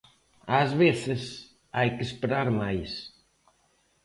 [0.61, 1.21] Ás veces
[1.77, 2.91] hai que esperar máis.